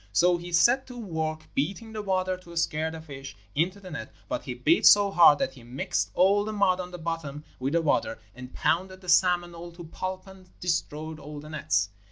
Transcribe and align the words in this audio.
So 0.11 0.37
he 0.37 0.51
set 0.51 0.87
to 0.87 0.97
work 0.97 1.47
beating 1.53 1.93
the 1.93 2.01
water 2.01 2.35
to 2.35 2.57
scare 2.57 2.89
the 2.89 3.01
fish 3.01 3.37
into 3.53 3.79
the 3.79 3.91
net; 3.91 4.11
but 4.27 4.45
he 4.45 4.55
beat 4.55 4.87
so 4.87 5.11
hard 5.11 5.37
that 5.37 5.53
he 5.53 5.61
mixed 5.61 6.09
all 6.15 6.43
the 6.43 6.51
mud 6.51 6.79
on 6.79 6.89
the 6.89 6.97
bottom 6.97 7.43
with 7.59 7.73
the 7.73 7.83
water, 7.83 8.17
and 8.33 8.51
pounded 8.51 9.01
the 9.01 9.09
salmon 9.09 9.53
all 9.53 9.71
to 9.73 9.83
pulp 9.83 10.25
and 10.25 10.49
destroyed 10.59 11.19
all 11.19 11.39
the 11.39 11.51
nets. 11.51 11.89